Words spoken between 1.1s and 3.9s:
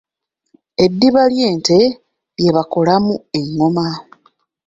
ly'ente lye bakolamu engoma.